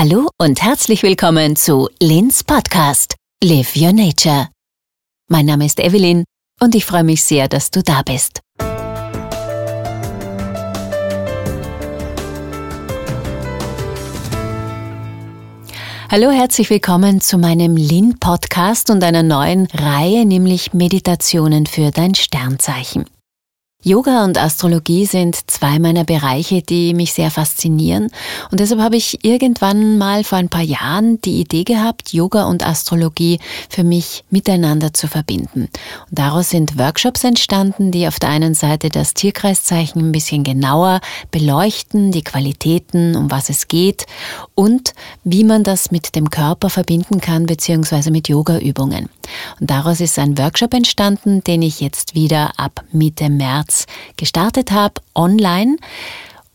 [0.00, 4.46] Hallo und herzlich willkommen zu Lins Podcast Live Your Nature.
[5.28, 6.22] Mein Name ist Evelyn
[6.60, 8.38] und ich freue mich sehr, dass du da bist.
[16.08, 22.14] Hallo, herzlich willkommen zu meinem Lin Podcast und einer neuen Reihe, nämlich Meditationen für dein
[22.14, 23.04] Sternzeichen.
[23.84, 28.08] Yoga und Astrologie sind zwei meiner Bereiche, die mich sehr faszinieren.
[28.50, 32.66] Und deshalb habe ich irgendwann mal vor ein paar Jahren die Idee gehabt, Yoga und
[32.66, 33.38] Astrologie
[33.70, 35.68] für mich miteinander zu verbinden.
[36.10, 41.00] Und daraus sind Workshops entstanden, die auf der einen Seite das Tierkreiszeichen ein bisschen genauer
[41.30, 44.06] beleuchten, die Qualitäten, um was es geht
[44.56, 49.08] und wie man das mit dem Körper verbinden kann, beziehungsweise mit Yogaübungen.
[49.60, 53.67] Und daraus ist ein Workshop entstanden, den ich jetzt wieder ab Mitte März
[54.16, 55.76] gestartet habe, online.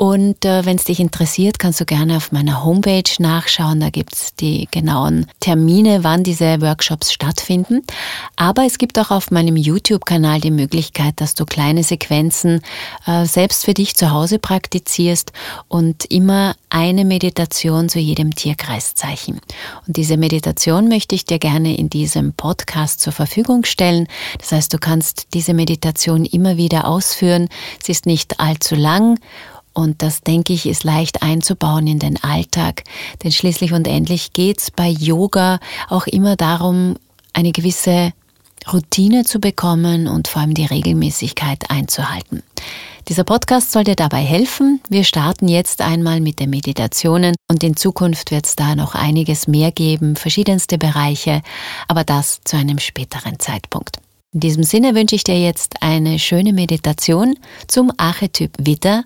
[0.00, 3.80] Und äh, wenn es dich interessiert, kannst du gerne auf meiner Homepage nachschauen.
[3.80, 7.82] Da gibt es die genauen Termine, wann diese Workshops stattfinden.
[8.34, 12.62] Aber es gibt auch auf meinem YouTube-Kanal die Möglichkeit, dass du kleine Sequenzen
[13.06, 15.32] äh, selbst für dich zu Hause praktizierst
[15.68, 19.38] und immer eine Meditation zu jedem Tierkreiszeichen.
[19.86, 24.08] Und diese Meditation möchte ich dir gerne in diesem Podcast zur Verfügung stellen.
[24.38, 27.50] Das heißt, du kannst diese Meditation immer wieder ausführen.
[27.82, 29.18] Sie ist nicht allzu lang
[29.72, 32.84] und das, denke ich, ist leicht einzubauen in den Alltag.
[33.22, 36.96] Denn schließlich und endlich geht es bei Yoga auch immer darum,
[37.32, 38.12] eine gewisse
[38.72, 42.42] Routine zu bekommen und vor allem die Regelmäßigkeit einzuhalten.
[43.08, 44.80] Dieser Podcast soll dir dabei helfen.
[44.88, 49.48] Wir starten jetzt einmal mit den Meditationen und in Zukunft wird es da noch einiges
[49.48, 51.42] mehr geben, verschiedenste Bereiche,
[51.88, 53.96] aber das zu einem späteren Zeitpunkt.
[54.32, 57.36] In diesem Sinne wünsche ich dir jetzt eine schöne Meditation
[57.66, 59.04] zum Archetyp Witter.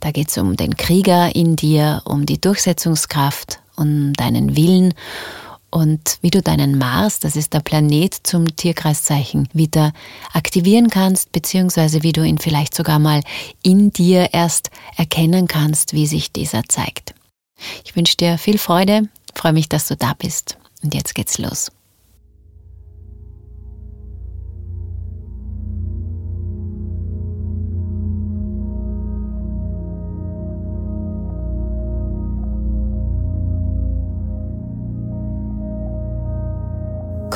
[0.00, 4.94] Da geht es um den Krieger in dir, um die Durchsetzungskraft, um deinen Willen
[5.74, 9.92] und wie du deinen Mars, das ist der Planet zum Tierkreiszeichen, wieder
[10.32, 13.22] aktivieren kannst, beziehungsweise wie du ihn vielleicht sogar mal
[13.64, 17.14] in dir erst erkennen kannst, wie sich dieser zeigt.
[17.84, 21.72] Ich wünsche dir viel Freude, freue mich, dass du da bist und jetzt geht's los.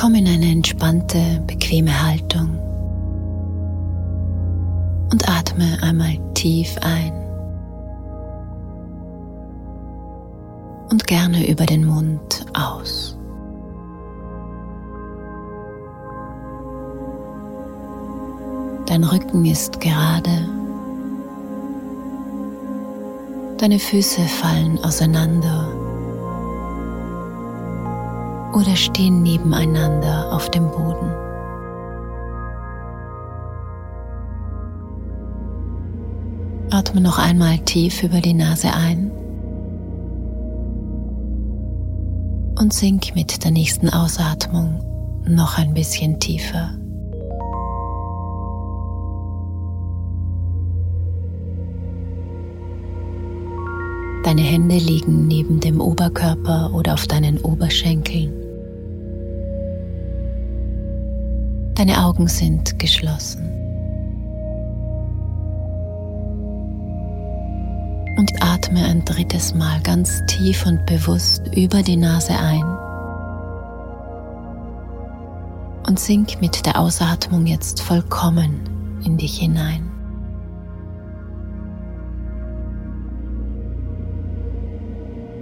[0.09, 2.57] Komm in eine entspannte, bequeme Haltung
[5.11, 7.13] und atme einmal tief ein
[10.89, 13.15] und gerne über den Mund aus.
[18.87, 20.49] Dein Rücken ist gerade.
[23.59, 25.78] Deine Füße fallen auseinander
[28.53, 31.11] oder stehen nebeneinander auf dem Boden.
[36.71, 39.11] Atme noch einmal tief über die Nase ein
[42.59, 44.83] und sink mit der nächsten Ausatmung
[45.25, 46.71] noch ein bisschen tiefer.
[54.23, 58.33] Deine Hände liegen neben dem Oberkörper oder auf deinen Oberschenkeln.
[61.75, 63.45] Deine Augen sind geschlossen.
[68.17, 72.65] Und atme ein drittes Mal ganz tief und bewusst über die Nase ein.
[75.87, 79.88] Und sink mit der Ausatmung jetzt vollkommen in dich hinein.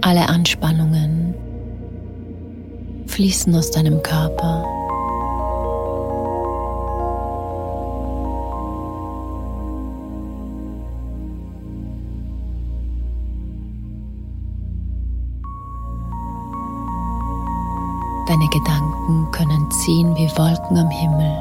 [0.08, 1.34] Alle Anspannungen
[3.08, 4.64] fließen aus deinem Körper.
[18.26, 21.36] Deine Gedanken können ziehen wie Wolken am Himmel.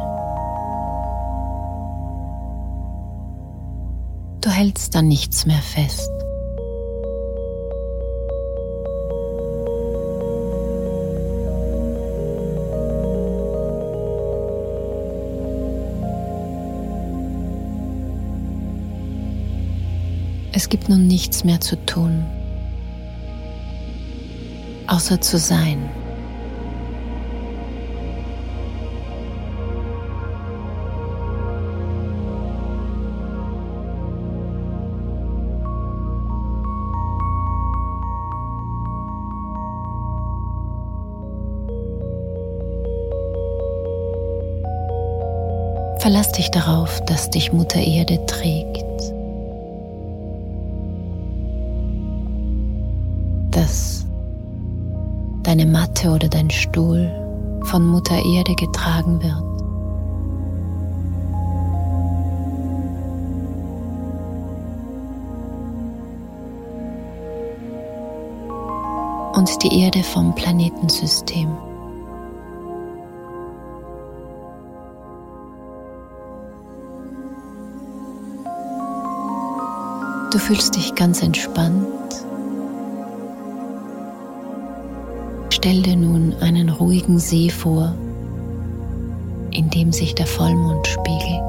[4.41, 6.16] Du hältst dann nichts mehr fest.
[20.59, 22.25] Es gibt nun nichts mehr zu tun,
[24.87, 25.87] außer zu sein.
[45.99, 49.16] Verlass dich darauf, dass dich Mutter Erde trägt.
[55.57, 57.11] Deine Matte oder dein Stuhl
[57.63, 59.43] von Mutter Erde getragen wird.
[69.35, 71.49] Und die Erde vom Planetensystem.
[80.31, 81.87] Du fühlst dich ganz entspannt.
[85.67, 87.93] Stell dir nun einen ruhigen See vor,
[89.51, 91.43] in dem sich der Vollmond spiegelt.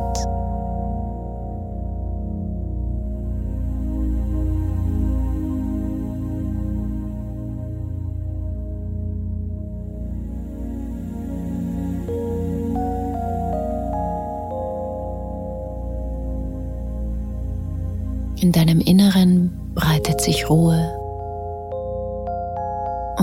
[18.41, 20.98] In deinem Inneren breitet sich Ruhe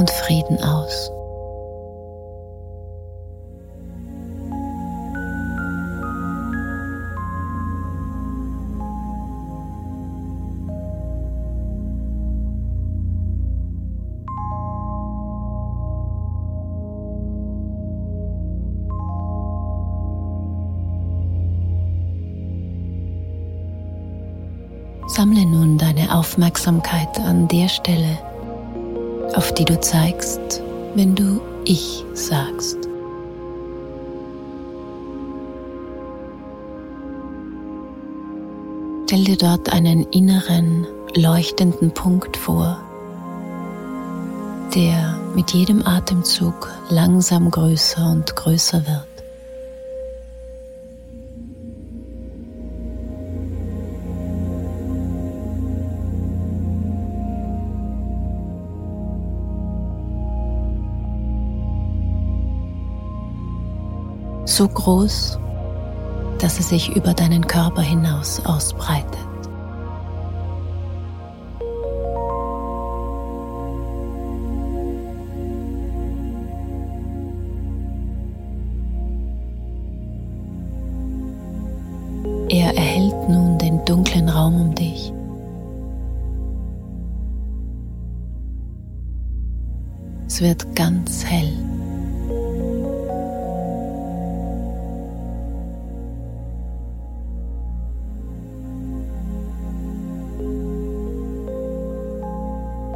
[0.05, 1.11] und Frieden aus.
[25.07, 28.19] Sammle nun deine Aufmerksamkeit an der Stelle,
[29.35, 30.61] auf die du zeigst,
[30.95, 32.77] wenn du Ich sagst.
[39.05, 42.79] Stell dir dort einen inneren, leuchtenden Punkt vor,
[44.73, 49.14] der mit jedem Atemzug langsam größer und größer wird.
[64.55, 65.37] So groß,
[66.39, 69.19] dass es sich über deinen Körper hinaus ausbreitet.
[82.47, 85.11] Er erhält nun den dunklen Raum um dich.
[90.27, 91.74] Es wird ganz hell.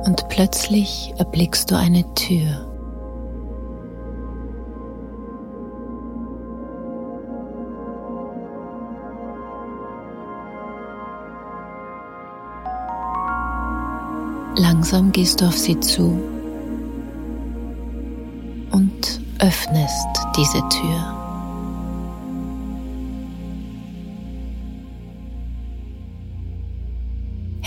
[0.09, 2.65] Und plötzlich erblickst du eine Tür.
[14.55, 16.19] Langsam gehst du auf sie zu
[18.71, 21.18] und öffnest diese Tür.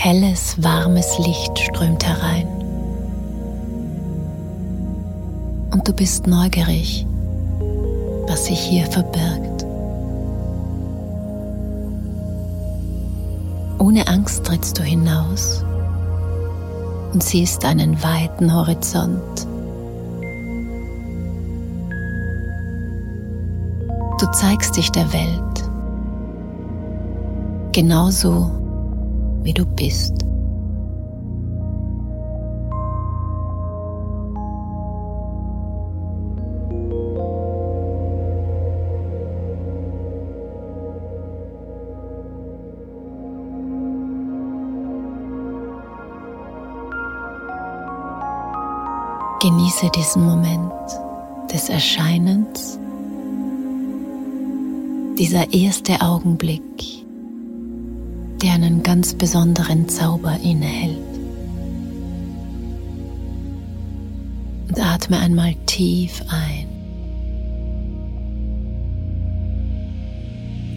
[0.05, 2.45] Helles, warmes Licht strömt herein.
[5.71, 7.07] Und du bist neugierig,
[8.27, 9.65] was sich hier verbirgt.
[13.79, 15.63] Ohne Angst trittst du hinaus
[17.13, 19.47] und siehst einen weiten Horizont.
[24.19, 25.63] Du zeigst dich der Welt
[27.71, 28.62] genauso
[29.43, 30.13] wie du bist.
[49.41, 50.71] Genieße diesen Moment
[51.51, 52.79] des Erscheinens,
[55.17, 57.02] dieser erste Augenblick
[58.43, 60.99] der einen ganz besonderen Zauber innehält.
[64.67, 66.67] Und atme einmal tief ein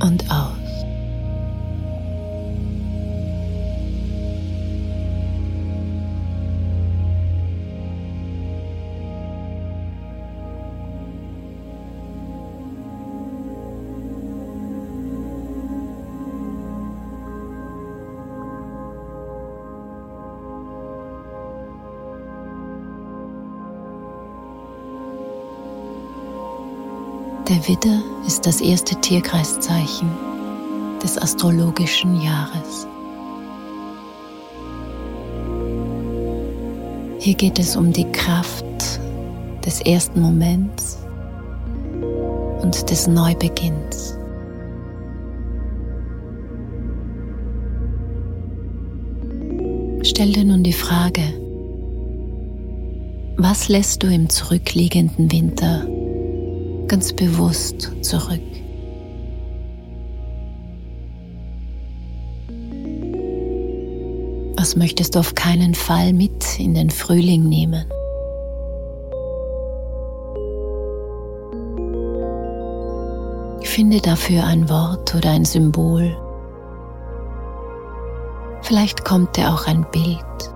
[0.00, 0.55] und aus.
[27.48, 30.10] Der Widder ist das erste Tierkreiszeichen
[31.00, 32.88] des astrologischen Jahres.
[37.20, 38.64] Hier geht es um die Kraft
[39.64, 40.98] des ersten Moments
[42.62, 44.18] und des Neubeginns.
[50.02, 51.22] Stell dir nun die Frage,
[53.36, 55.86] was lässt du im zurückliegenden Winter
[56.88, 58.40] ganz bewusst zurück.
[64.56, 67.84] Was möchtest du auf keinen Fall mit in den Frühling nehmen?
[73.62, 76.16] Finde dafür ein Wort oder ein Symbol.
[78.62, 80.55] Vielleicht kommt dir auch ein Bild.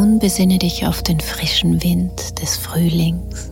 [0.00, 3.50] Nun besinne dich auf den frischen Wind des Frühlings.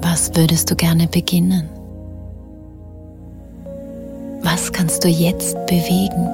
[0.00, 1.68] Was würdest du gerne beginnen?
[4.44, 6.28] Was kannst du jetzt bewegen?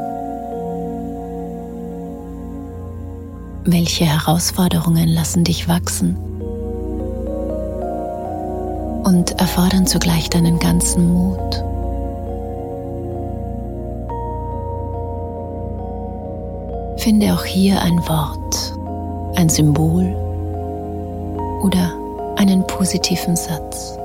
[3.65, 6.17] Welche Herausforderungen lassen dich wachsen
[9.05, 11.70] und erfordern zugleich deinen ganzen Mut?
[17.01, 18.75] Finde auch hier ein Wort,
[19.35, 20.15] ein Symbol
[21.63, 21.95] oder
[22.37, 23.97] einen positiven Satz.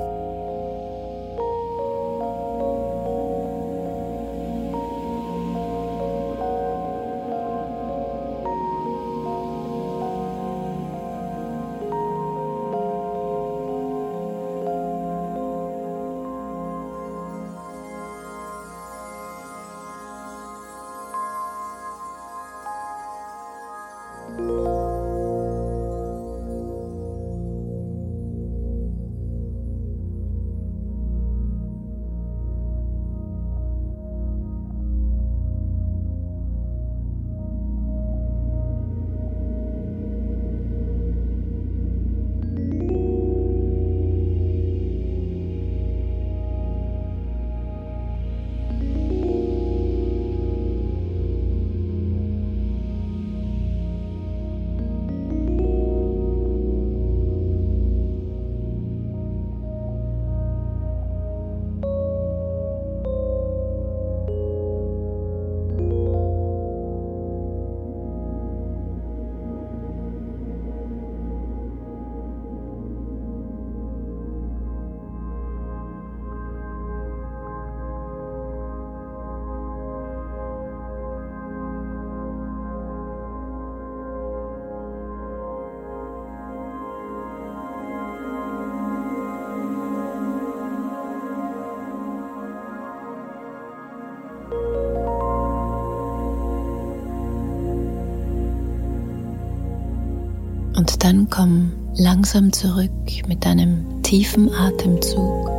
[100.98, 102.90] Dann komm langsam zurück
[103.28, 105.50] mit deinem tiefen Atemzug.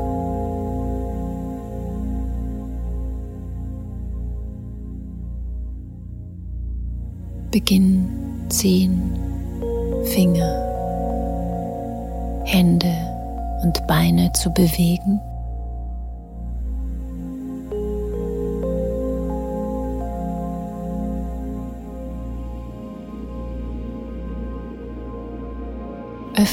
[7.52, 8.08] Beginn
[8.50, 9.14] Zehen,
[10.06, 10.54] Finger,
[12.46, 12.94] Hände
[13.64, 15.20] und Beine zu bewegen.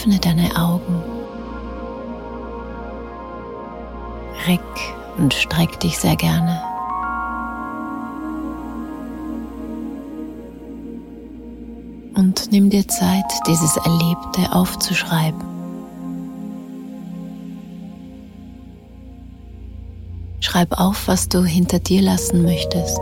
[0.05, 1.03] Öffne deine Augen.
[4.47, 4.61] Reck
[5.17, 6.61] und streck dich sehr gerne.
[12.17, 15.41] Und nimm dir Zeit, dieses Erlebte aufzuschreiben.
[20.41, 23.01] Schreib auf, was du hinter dir lassen möchtest.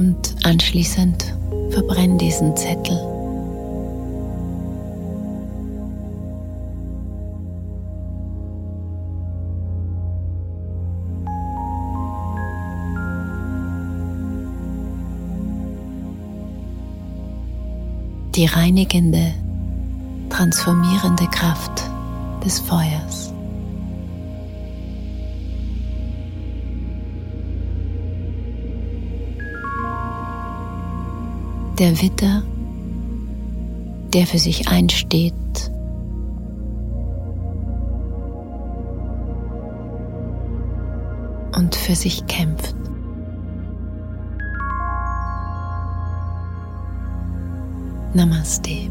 [0.00, 1.37] Und anschließend
[1.70, 3.18] verbrenn diesen Zettel.
[18.38, 19.34] die reinigende,
[20.30, 21.82] transformierende Kraft
[22.44, 23.32] des Feuers.
[31.78, 32.42] Der Witter,
[34.12, 35.32] der für sich einsteht
[41.54, 42.74] und für sich kämpft.
[48.12, 48.90] Namaste.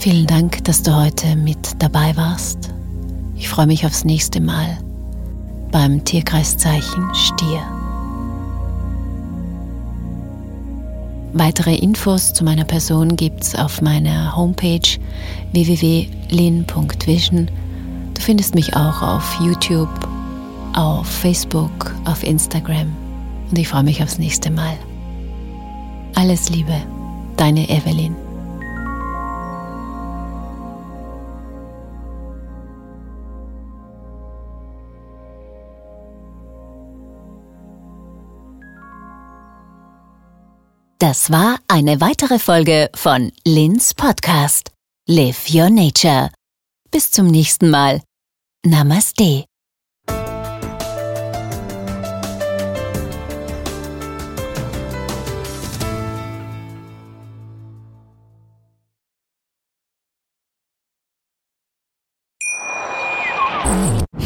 [0.00, 2.70] Vielen Dank, dass du heute mit dabei warst.
[3.36, 4.78] Ich freue mich aufs nächste Mal
[5.70, 7.60] beim Tierkreiszeichen Stier.
[11.34, 14.80] Weitere Infos zu meiner Person gibt's auf meiner Homepage
[15.52, 17.50] www.lin.vision.
[18.14, 20.08] Du findest mich auch auf YouTube,
[20.72, 22.90] auf Facebook, auf Instagram
[23.50, 24.78] und ich freue mich aufs nächste Mal.
[26.14, 26.80] Alles Liebe,
[27.36, 28.16] deine Evelyn.
[41.00, 44.70] Das war eine weitere Folge von Lins Podcast.
[45.08, 46.28] Live Your Nature.
[46.90, 48.02] Bis zum nächsten Mal.
[48.66, 49.46] Namaste.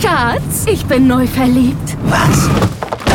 [0.03, 1.97] Schatz, ich bin neu verliebt.
[2.07, 2.84] Was?